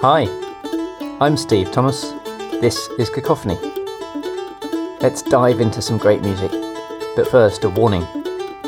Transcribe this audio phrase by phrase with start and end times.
[0.00, 0.28] Hi,
[1.20, 2.12] I'm Steve Thomas.
[2.60, 3.56] This is Cacophony.
[5.00, 6.52] Let's dive into some great music.
[7.16, 8.06] But first, a warning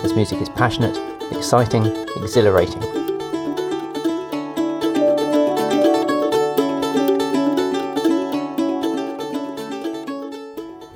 [0.02, 0.98] this music is passionate,
[1.30, 1.86] exciting,
[2.16, 2.82] exhilarating.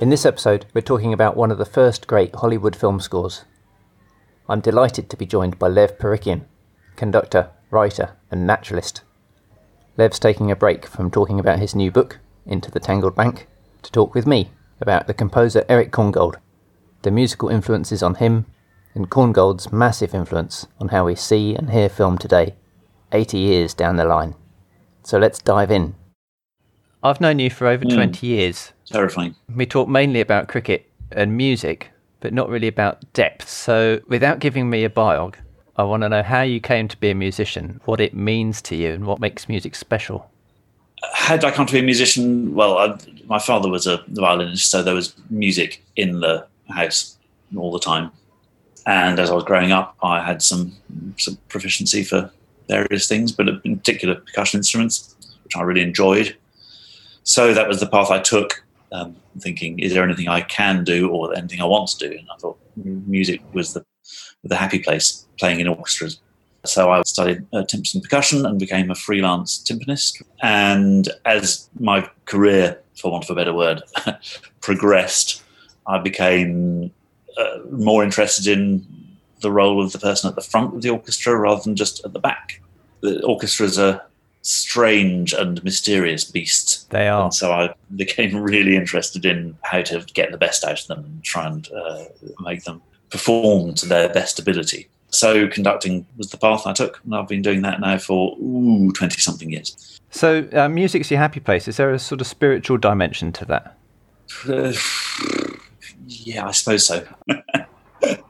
[0.01, 3.45] In this episode, we're talking about one of the first great Hollywood film scores.
[4.49, 6.41] I'm delighted to be joined by Lev Parikian,
[6.97, 9.03] conductor, writer, and naturalist.
[9.97, 13.47] Lev's taking a break from talking about his new book, Into the Tangled Bank,
[13.81, 14.49] to talk with me
[14.81, 16.35] about the composer Erich Korngold,
[17.03, 18.45] the musical influences on him,
[18.93, 22.55] and Korngold's massive influence on how we see and hear film today,
[23.13, 24.35] 80 years down the line.
[25.03, 25.95] So let's dive in.
[27.01, 27.93] I've known you for over mm.
[27.93, 28.73] 20 years.
[28.85, 29.35] Terrifying.
[29.53, 33.47] We talk mainly about cricket and music, but not really about depth.
[33.47, 35.35] So without giving me a biog,
[35.77, 38.75] I want to know how you came to be a musician, what it means to
[38.75, 40.29] you, and what makes music special.
[41.13, 42.55] How did I come to be a musician?
[42.55, 47.17] Well, I, my father was a violinist, so there was music in the house
[47.57, 48.11] all the time.
[48.85, 50.73] And as I was growing up, I had some
[51.17, 52.31] some proficiency for
[52.69, 56.35] various things, but in particular percussion instruments, which I really enjoyed.
[57.23, 61.09] So that was the path I took, um, thinking, is there anything I can do
[61.09, 62.17] or anything I want to do?
[62.17, 63.83] And I thought music was the
[64.43, 66.19] the happy place playing in orchestras.
[66.65, 70.21] So I studied uh, timpani percussion and became a freelance timpanist.
[70.41, 73.83] And as my career, for want of a better word,
[74.61, 75.43] progressed,
[75.87, 76.91] I became
[77.37, 78.85] uh, more interested in
[79.41, 82.13] the role of the person at the front of the orchestra rather than just at
[82.13, 82.61] the back.
[83.01, 84.01] The orchestras are
[84.41, 86.83] strange and mysterious beasts.
[86.85, 87.23] They are.
[87.23, 90.99] And so I became really interested in how to get the best out of them
[90.99, 92.05] and try and uh,
[92.39, 92.81] make them
[93.15, 94.89] perform to their best ability.
[95.09, 98.91] So conducting was the path I took, and I've been doing that now for ooh
[98.91, 100.01] twenty something years.
[100.11, 101.69] So uh, music's your happy place.
[101.69, 103.77] Is there a sort of spiritual dimension to that?
[104.47, 104.73] Uh,
[106.07, 107.07] yeah, I suppose so.
[108.01, 108.21] the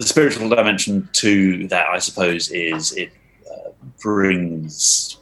[0.00, 3.12] spiritual dimension to that, I suppose, is it
[3.50, 3.70] uh,
[4.02, 5.16] brings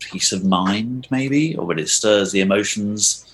[0.00, 3.26] peace of mind, maybe, or when it stirs the emotions.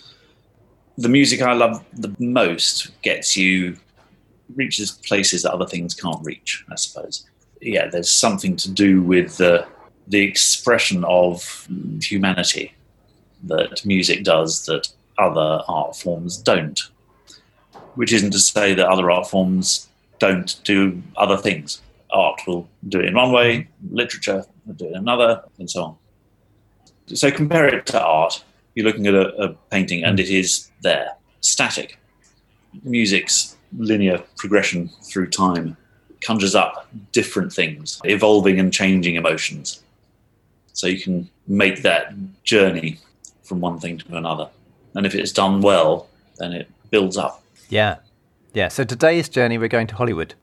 [0.97, 3.77] The music I love the most gets you
[4.55, 6.65] reaches places that other things can't reach.
[6.71, 7.27] I suppose.
[7.61, 9.67] Yeah, there's something to do with the
[10.07, 11.69] the expression of
[12.01, 12.73] humanity
[13.45, 14.89] that music does that
[15.19, 16.81] other art forms don't.
[17.95, 19.89] Which isn't to say that other art forms
[20.19, 21.81] don't do other things.
[22.11, 25.85] Art will do it in one way, literature will do it in another, and so
[25.85, 25.97] on.
[27.15, 28.45] So compare it to art.
[28.75, 31.99] You're looking at a, a painting and it is there, static.
[32.83, 35.77] Music's linear progression through time
[36.21, 39.83] conjures up different things, evolving and changing emotions.
[40.73, 42.15] So you can make that
[42.45, 42.99] journey
[43.43, 44.49] from one thing to another.
[44.95, 46.09] And if it's done well,
[46.39, 47.43] then it builds up.
[47.69, 47.97] Yeah.
[48.55, 48.69] Yeah.
[48.69, 50.35] So today's journey, we're going to Hollywood.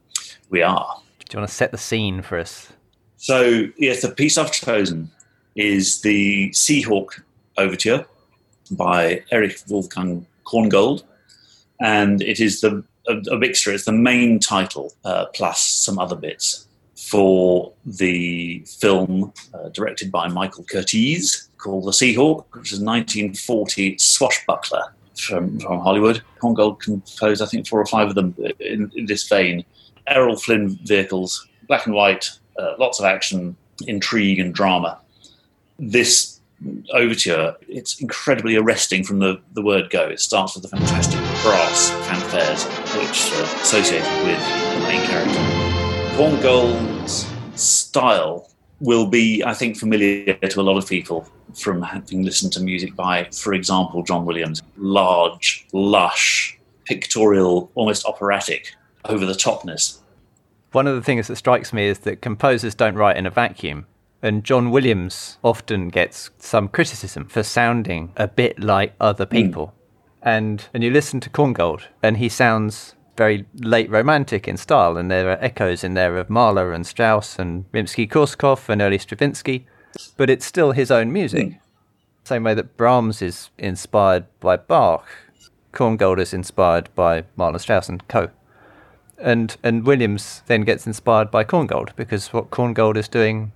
[0.49, 1.01] We are.
[1.19, 2.71] Do you want to set the scene for us?
[3.17, 5.09] So, yes, the piece I've chosen
[5.55, 7.23] is the Sea Hawk
[7.57, 8.05] Overture
[8.71, 11.03] by Erich Wolfgang Korngold.
[11.81, 13.73] And it is the a, a mixture.
[13.73, 20.27] It's the main title uh, plus some other bits for the film uh, directed by
[20.27, 26.21] Michael Curtiz called The Sea Hawk, which is a 1940 swashbuckler from, from Hollywood.
[26.41, 29.65] Korngold composed, I think, four or five of them in, in this vein.
[30.07, 32.29] Errol Flynn vehicles, black and white,
[32.59, 33.55] uh, lots of action,
[33.87, 34.99] intrigue, and drama.
[35.79, 36.34] This
[36.93, 40.07] overture, it's incredibly arresting from the, the word go.
[40.07, 42.65] It starts with the fantastic brass fanfares,
[42.97, 45.39] which are associated with the main character.
[46.15, 47.29] Korngold's
[47.59, 48.49] style
[48.79, 52.95] will be, I think, familiar to a lot of people from having listened to music
[52.95, 54.61] by, for example, John Williams.
[54.77, 59.99] Large, lush, pictorial, almost operatic, over the topness.
[60.71, 63.85] One of the things that strikes me is that composers don't write in a vacuum
[64.25, 69.31] and John Williams often gets some criticism for sounding a bit like other hmm.
[69.31, 69.67] people.
[69.67, 69.71] Mm.
[70.23, 75.11] And and you listen to Korngold, and he sounds very late romantic in style, and
[75.11, 79.67] there are echoes in there of Mahler and Strauss and Rimsky-Korsakov and early Stravinsky,
[80.17, 81.47] but it's still his own music.
[81.47, 81.59] Mm.
[82.23, 85.05] Same way that Brahms is inspired by Bach,
[85.71, 88.31] Korngold is inspired by Mahler, Strauss, and co.
[89.19, 93.51] And and Williams then gets inspired by Korngold because what Korngold is doing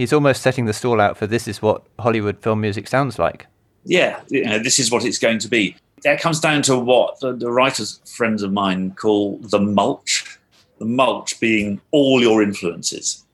[0.00, 3.46] he's almost setting the stall out for this is what Hollywood film music sounds like.
[3.84, 5.76] Yeah, you know, this is what it's going to be.
[6.04, 10.38] That comes down to what the, the writers, friends of mine, call the mulch.
[10.78, 13.26] The mulch being all your influences.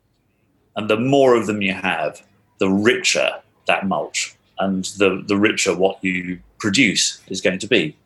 [0.75, 2.21] And the more of them you have,
[2.59, 3.31] the richer
[3.69, 7.97] that mulch and the, the richer what you produce is going to be.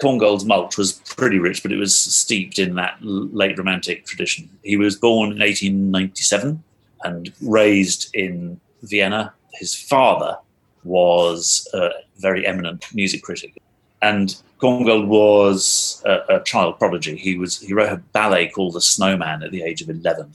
[0.00, 4.48] Korngold's mulch was pretty rich, but it was steeped in that late Romantic tradition.
[4.62, 6.64] He was born in 1897
[7.04, 9.32] and raised in Vienna.
[9.52, 10.36] His father
[10.82, 13.60] was a very eminent music critic,
[14.02, 17.16] and Korngold was a, a child prodigy.
[17.16, 20.32] He was he wrote a ballet called The Snowman at the age of 11.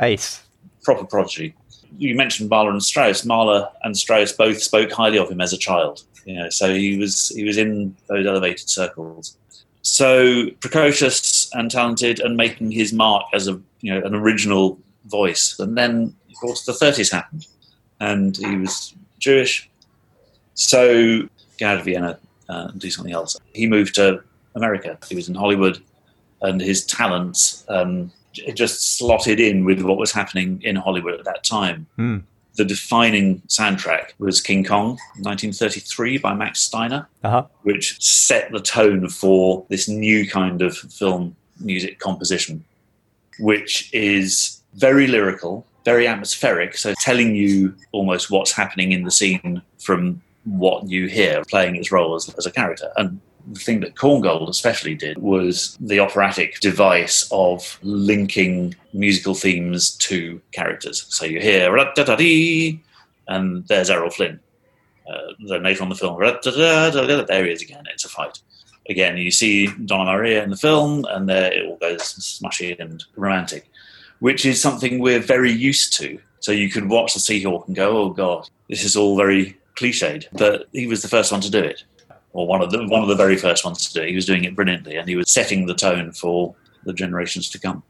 [0.00, 0.42] Ace.
[0.82, 1.54] Proper prodigy.
[1.98, 3.24] You mentioned Mahler and Strauss.
[3.24, 6.02] Mahler and Strauss both spoke highly of him as a child.
[6.24, 9.36] You know, so he was he was in those elevated circles.
[9.82, 15.58] So precocious and talented, and making his mark as a you know an original voice.
[15.58, 17.46] And then, of course, the 30s happened,
[18.00, 19.68] and he was Jewish.
[20.54, 21.28] So
[21.58, 22.18] get out of Vienna
[22.48, 23.36] uh, and do something else.
[23.52, 24.22] He moved to
[24.54, 24.98] America.
[25.08, 25.82] He was in Hollywood,
[26.40, 28.12] and his talents um,
[28.54, 31.86] just slotted in with what was happening in Hollywood at that time.
[31.98, 32.22] Mm
[32.54, 34.90] the defining soundtrack was King Kong,
[35.20, 37.46] 1933 by Max Steiner, uh-huh.
[37.62, 42.64] which set the tone for this new kind of film music composition,
[43.38, 49.62] which is very lyrical, very atmospheric, so telling you almost what's happening in the scene
[49.78, 52.90] from what you hear, playing its role as, as a character.
[52.96, 59.96] And the thing that Korngold especially did was the operatic device of linking musical themes
[59.96, 61.06] to characters.
[61.08, 61.76] So you hear
[63.28, 64.40] and there's Errol Flynn.
[65.08, 67.84] Uh, then later on the film, there he is again.
[67.92, 68.38] It's a fight.
[68.88, 73.04] Again, you see Donna Maria in the film, and there it all goes smushy and
[73.16, 73.68] romantic,
[74.22, 76.18] which is something we're very used to.
[76.38, 79.56] So you could watch the Sea Hawk and go, "Oh God, this is all very
[79.74, 81.82] cliched," but he was the first one to do it
[82.32, 84.08] or one of the one of the very first ones to do it.
[84.10, 86.54] He was doing it brilliantly, and he was setting the tone for
[86.84, 87.82] the generations to come.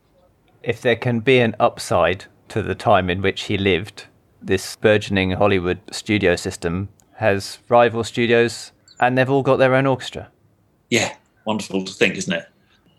[0.63, 4.05] If there can be an upside to the time in which he lived,
[4.41, 10.31] this burgeoning Hollywood studio system has rival studios, and they've all got their own orchestra.
[10.91, 11.15] Yeah,
[11.45, 12.49] wonderful to think, isn't it?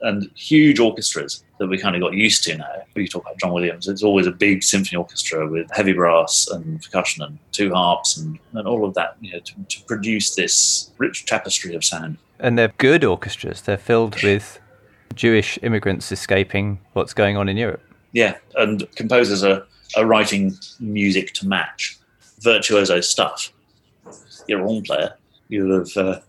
[0.03, 2.67] And huge orchestras that we kind of got used to now.
[2.95, 6.81] You talk about John Williams, it's always a big symphony orchestra with heavy brass and
[6.81, 10.91] percussion and two harps and, and all of that, you know, to, to produce this
[10.97, 12.17] rich tapestry of sound.
[12.39, 13.61] And they're good orchestras.
[13.61, 14.59] They're filled with
[15.15, 17.81] Jewish immigrants escaping what's going on in Europe.
[18.11, 19.65] Yeah, and composers are,
[19.95, 21.97] are writing music to match
[22.41, 23.51] virtuoso stuff.
[24.47, 25.13] You're a horn player.
[25.47, 25.97] You have.
[25.97, 26.19] Uh,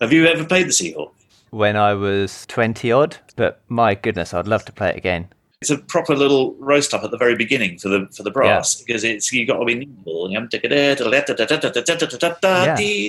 [0.00, 1.14] have you ever played the Sea Hawk?
[1.54, 5.28] When I was 20 odd, but my goodness, I'd love to play it again.
[5.60, 8.76] It's a proper little roast up at the very beginning for the for the brass
[8.76, 8.84] yeah.
[8.86, 10.58] because it's you got to be nimble and you have to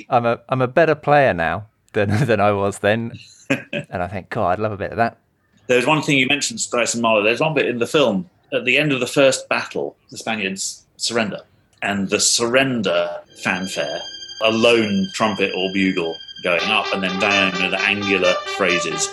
[0.08, 0.16] yeah.
[0.16, 3.18] I'm a I'm a better player now than than I was then,
[3.50, 5.18] and I think, God, I'd love a bit of that.
[5.66, 7.24] There's one thing you mentioned, Strauss and Mahler.
[7.24, 10.86] There's one bit in the film at the end of the first battle, the Spaniards
[10.96, 11.40] surrender,
[11.82, 13.10] and the surrender
[13.42, 14.00] fanfare,
[14.44, 16.16] a lone trumpet or bugle
[16.46, 19.10] going up and then down with the angular phrases.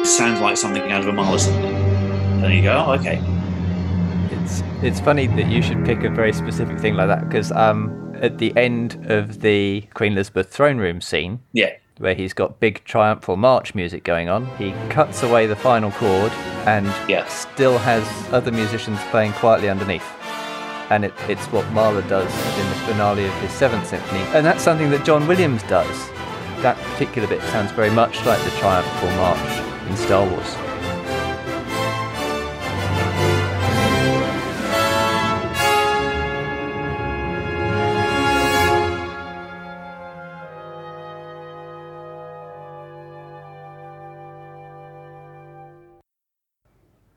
[0.00, 1.74] It sounds like something out of a symphony.
[2.42, 3.22] And you go, oh, okay.
[4.30, 8.16] It's it's funny that you should pick a very specific thing like that because um,
[8.22, 12.82] at the end of the Queen Elizabeth throne room scene, yeah, where he's got big
[12.84, 14.46] triumphal march music going on.
[14.56, 16.32] He cuts away the final chord
[16.66, 17.28] and yeah.
[17.28, 18.02] still has
[18.32, 20.10] other musicians playing quietly underneath.
[20.88, 24.22] And it, it's what Mahler does in the finale of his Seventh Symphony.
[24.34, 26.08] And that's something that John Williams does.
[26.62, 30.69] That particular bit sounds very much like the triumphal march in Star Wars.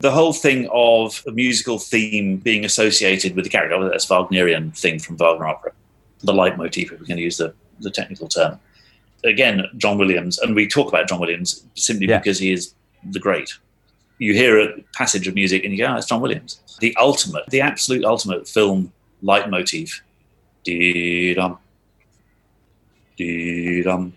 [0.04, 5.00] The whole thing of a musical theme being associated with the character, that's Wagnerian thing
[5.00, 5.72] from Wagner opera,
[6.20, 8.60] the leitmotif, if we're going to use the, the technical term.
[9.24, 12.18] Again, John Williams, and we talk about John Williams simply yeah.
[12.18, 12.76] because he is
[13.12, 13.54] the great.
[14.18, 16.60] You hear a passage of music and you go, oh, it's John Williams.
[16.82, 18.92] The ultimate, the absolute ultimate film
[19.22, 20.02] leitmotif.
[20.66, 21.60] Dee-dum,
[23.16, 24.14] dee-dum.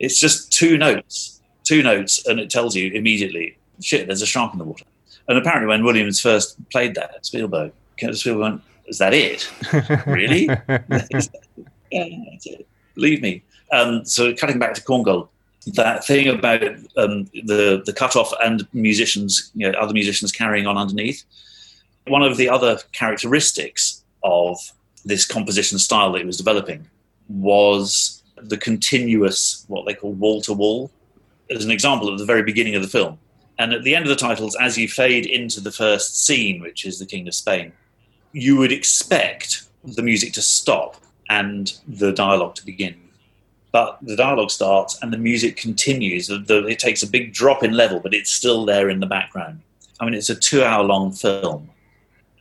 [0.00, 4.52] It's just two notes, two notes, and it tells you immediately, shit, there's a shark
[4.52, 4.84] in the water.
[5.28, 7.72] And apparently, when Williams first played that, Spielberg,
[8.12, 9.50] Spielberg went, "Is that it?
[10.06, 10.44] really?
[10.68, 12.66] yeah, that's it.
[12.94, 15.28] Believe me." Um, so, cutting back to Korngold,
[15.74, 16.62] that thing about
[16.96, 21.24] um, the the cutoff and musicians, you know, other musicians carrying on underneath.
[22.06, 24.58] One of the other characteristics of
[25.04, 26.88] this composition style that he was developing
[27.28, 30.90] was the continuous, what they call wall to wall
[31.50, 33.18] as an example at the very beginning of the film.
[33.58, 36.84] And at the end of the titles, as you fade into the first scene, which
[36.84, 37.72] is the King of Spain,
[38.32, 40.96] you would expect the music to stop
[41.28, 42.94] and the dialogue to begin.
[43.72, 46.30] But the dialogue starts and the music continues.
[46.30, 49.60] It takes a big drop in level, but it's still there in the background.
[50.00, 51.68] I mean, it's a two hour long film,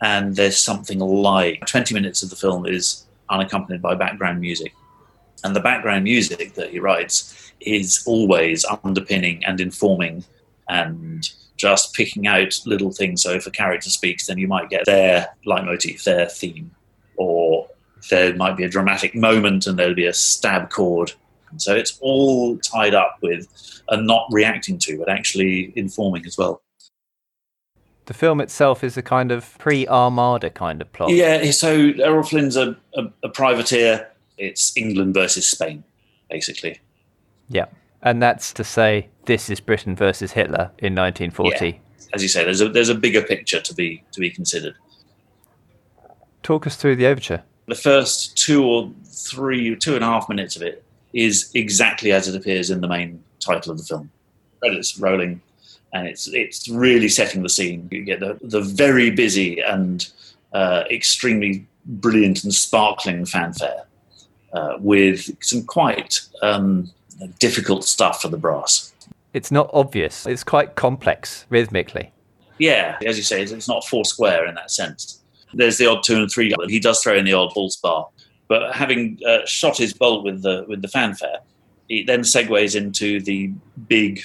[0.01, 4.74] and there's something like 20 minutes of the film is unaccompanied by background music.
[5.43, 10.24] And the background music that he writes is always underpinning and informing
[10.69, 13.24] and just picking out little things.
[13.24, 16.71] So if a character speaks, then you might get their leitmotif, their theme,
[17.17, 17.67] or
[18.09, 21.13] there might be a dramatic moment and there'll be a stab chord.
[21.50, 23.47] And so it's all tied up with
[23.89, 26.62] and not reacting to, but actually informing as well.
[28.05, 31.09] The film itself is a kind of pre-Armada kind of plot.
[31.09, 34.07] Yeah, so Errol Flynn's a, a, a privateer.
[34.38, 35.83] It's England versus Spain,
[36.29, 36.79] basically.
[37.50, 37.65] Yeah,
[38.09, 41.67] and that's to say this is Britain versus Hitler in 1940.
[41.67, 41.73] Yeah.
[42.13, 44.75] As you say, there's a there's a bigger picture to be to be considered.
[46.41, 47.43] Talk us through the overture.
[47.67, 52.29] The first two or three, two and a half minutes of it is exactly as
[52.29, 54.09] it appears in the main title of the film.
[54.59, 55.41] Credits rolling,
[55.91, 57.89] and it's it's really setting the scene.
[57.91, 60.09] You get the the very busy and
[60.53, 63.85] uh, extremely brilliant and sparkling fanfare
[64.53, 66.89] uh, with some quite um,
[67.39, 68.93] difficult stuff for the brass.
[69.33, 70.25] It's not obvious.
[70.25, 72.12] It's quite complex rhythmically.
[72.59, 75.21] Yeah, as you say, it's not four square in that sense.
[75.53, 76.53] There's the odd two and three.
[76.67, 78.07] He does throw in the odd false bar,
[78.47, 81.39] but having uh, shot his bolt with the with the fanfare,
[81.88, 83.51] he then segues into the
[83.88, 84.21] big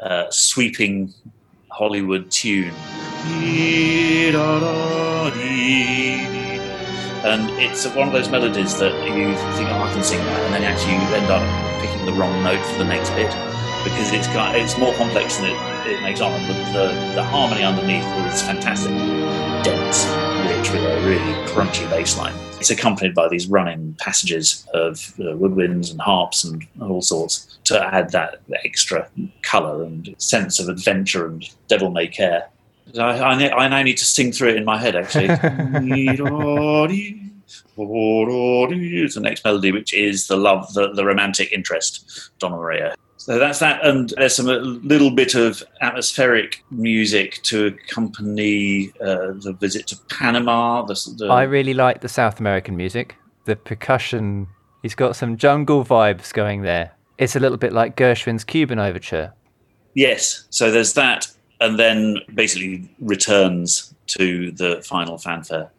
[0.00, 1.12] uh, sweeping
[1.70, 2.74] Hollywood tune.
[7.24, 10.54] And it's one of those melodies that you think, oh, I can sing that, and
[10.54, 11.44] then actually you end up
[11.80, 13.30] picking the wrong note for the next bit
[13.84, 16.32] because it's it's more complex than it, it makes on.
[16.46, 18.92] But the, the harmony underneath is fantastic,
[19.64, 20.06] dense,
[20.48, 22.34] rich with a really crunchy bass line.
[22.58, 27.82] It's accompanied by these running passages of uh, woodwinds and harps and all sorts to
[27.82, 29.08] add that extra
[29.42, 32.48] colour and sense of adventure and devil may care.
[32.98, 35.28] I, I, I now need to sing through it in my head, actually.
[39.02, 42.94] it's the next melody, which is the love, the, the romantic interest, Donna Maria.
[43.16, 49.32] So that's that, and there's some a little bit of atmospheric music to accompany uh,
[49.38, 50.82] the visit to Panama.
[50.86, 51.26] The, the...
[51.26, 53.16] I really like the South American music.
[53.44, 54.46] The percussion,
[54.80, 56.92] he's got some jungle vibes going there.
[57.18, 59.34] It's a little bit like Gershwin's Cuban Overture.
[59.94, 61.28] Yes, so there's that,
[61.60, 65.70] and then basically returns to the final fanfare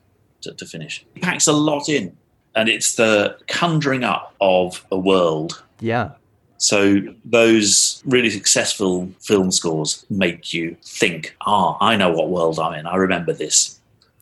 [0.41, 1.05] to, to finish.
[1.15, 2.15] It packs a lot in,
[2.55, 5.63] and it's the conjuring up of a world.
[5.79, 6.11] Yeah.
[6.57, 12.73] So those really successful film scores make you think, ah, I know what world I'm
[12.73, 12.85] in.
[12.85, 13.79] I remember this.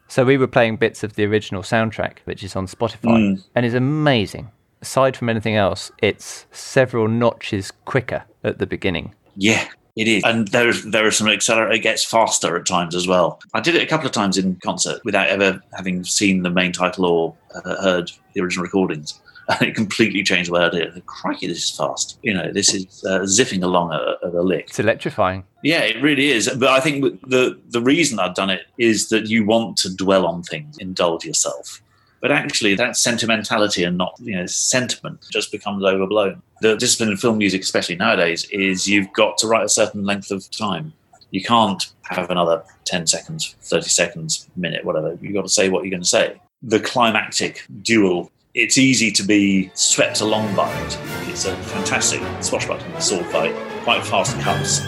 [0.08, 3.44] So we were playing bits of the original soundtrack, which is on Spotify, mm.
[3.54, 4.50] and is amazing.
[4.82, 9.14] Aside from anything else, it's several notches quicker at the beginning.
[9.36, 9.68] Yeah,
[10.00, 11.76] it is, and there there are some accelerate.
[11.76, 13.42] It gets faster at times as well.
[13.54, 16.72] I did it a couple of times in concert without ever having seen the main
[16.72, 20.96] title or uh, heard the original recordings, and it completely changed the way I did
[20.96, 21.06] it.
[21.06, 22.18] Crikey, this is fast!
[22.24, 24.70] You know, this is uh, zipping along at, at a lick.
[24.70, 25.44] It's electrifying.
[25.64, 26.50] Yeah, it really is.
[26.56, 30.26] But I think the the reason I've done it is that you want to dwell
[30.26, 31.82] on things, indulge yourself.
[32.22, 36.42] But actually, that sentimentality and not you know sentiment just becomes overblown.
[36.62, 40.32] The discipline in film music, especially nowadays, is you've got to write a certain length
[40.32, 40.94] of time.
[41.32, 45.18] You can't have another ten seconds, thirty seconds, minute, whatever.
[45.22, 46.40] You've got to say what you're going to say.
[46.62, 48.32] The climactic duel.
[48.56, 51.00] It's easy to be swept along by it.
[51.30, 54.82] It's a fantastic swashbuckling sword fight, quite fast cuts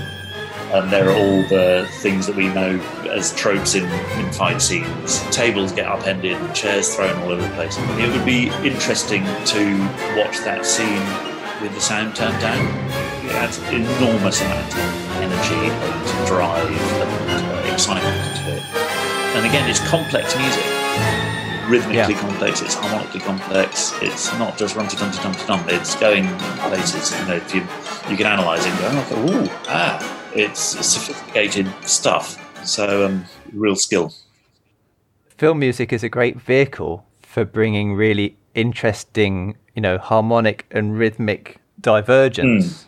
[0.72, 2.80] and there are all the things that we know
[3.12, 5.22] as tropes in, in fight scenes.
[5.30, 7.78] Tables get upended, chairs thrown all over the place.
[8.00, 9.80] It would be interesting to
[10.16, 11.04] watch that scene
[11.62, 12.66] with the sound turned down.
[13.26, 14.80] It adds an enormous amount of
[15.20, 18.64] energy and drive and uh, excitement to it.
[19.36, 20.66] And again, it's complex music
[21.68, 22.20] rhythmically yeah.
[22.20, 26.28] complex, it's harmonically complex, it's not just rumty tum tum tum, it's going
[26.68, 27.62] places, you know, if you,
[28.10, 32.38] you can analyse it and go, oh, ooh, ah, it's sophisticated stuff.
[32.66, 34.14] So, um, real skill.
[35.38, 41.58] Film music is a great vehicle for bringing really interesting, you know, harmonic and rhythmic
[41.80, 42.86] divergence mm.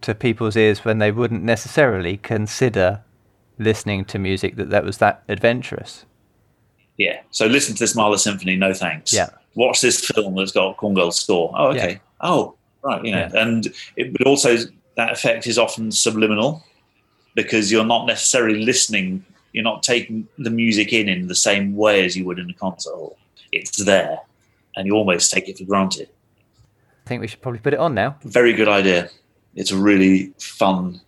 [0.00, 3.02] to people's ears when they wouldn't necessarily consider
[3.58, 6.04] listening to music that, that was that adventurous.
[6.96, 7.20] Yeah.
[7.30, 9.12] So listen to this Mahler symphony, no thanks.
[9.12, 9.28] Yeah.
[9.54, 11.52] Watch this film that's got Korngold's score.
[11.56, 11.92] Oh, okay.
[11.92, 11.98] Yeah.
[12.20, 13.04] Oh, right.
[13.04, 13.42] You know, yeah.
[13.42, 13.66] and
[13.96, 14.56] it would also
[14.98, 16.64] that effect is often subliminal
[17.36, 19.24] because you're not necessarily listening.
[19.52, 22.54] You're not taking the music in in the same way as you would in a
[22.54, 23.16] concert hall.
[23.52, 24.18] It's there,
[24.74, 26.08] and you almost take it for granted.
[27.06, 28.16] I think we should probably put it on now.
[28.24, 29.08] Very good idea.
[29.54, 31.00] It's a really fun,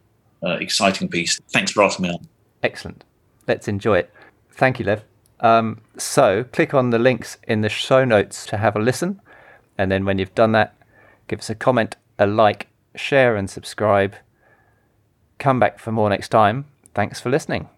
[0.43, 1.41] uh, exciting piece.
[1.51, 2.29] Thanks for asking me on.
[2.63, 3.03] Excellent.
[3.49, 4.15] Let's enjoy it.
[4.53, 5.03] Thank you, Lev.
[5.41, 9.21] Um, so click on the links in the show notes to have a listen.
[9.77, 10.77] And then when you've done that,
[11.27, 12.69] give us a comment, a like,
[13.01, 14.15] share, and subscribe.
[15.39, 16.67] Come back for more next time.
[16.95, 17.69] Thanks for listening.